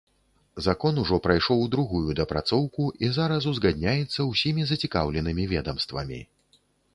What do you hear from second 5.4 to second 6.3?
ведамствамі.